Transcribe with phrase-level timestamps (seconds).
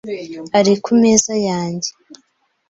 [0.57, 1.89] Ari kumeza yanjye.